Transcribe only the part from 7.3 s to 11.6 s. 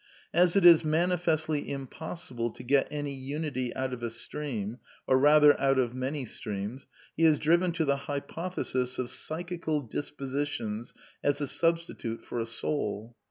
driven to the hypothesis of" psychical dispositions" as a